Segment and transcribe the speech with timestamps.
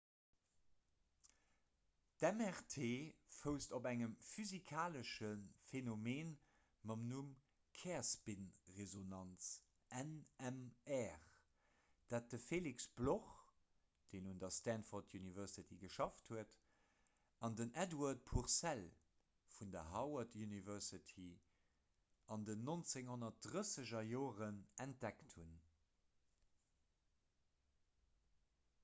[2.21, 2.77] d'mrt
[3.39, 5.27] fousst op engem physikalesche
[5.71, 6.31] phenomen
[6.91, 7.27] mam numm
[7.81, 9.49] kärspinresonanz
[10.13, 11.27] nmr
[12.15, 13.29] dat de felix bloch
[14.15, 16.57] deen un der stanford university geschafft huet
[17.49, 18.81] an den edward purcell
[19.59, 21.27] vun der harvard university
[22.37, 24.49] an den 1930er
[24.87, 25.53] entdeckt hunn